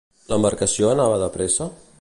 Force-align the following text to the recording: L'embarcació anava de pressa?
L'embarcació 0.31 0.89
anava 0.95 1.21
de 1.25 1.31
pressa? 1.37 1.73